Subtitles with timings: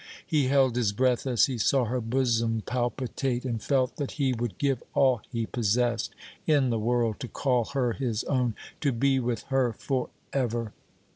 [0.25, 4.57] He held his breath as he saw her bosom palpitate and felt that he would
[4.57, 6.15] give all he possessed
[6.47, 10.73] in the world to call her his own, to be with her forever.